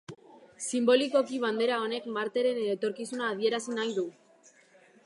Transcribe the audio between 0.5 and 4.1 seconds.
Sinbolikoki bandera honek Marteren etorkizuna adierazi nahi du.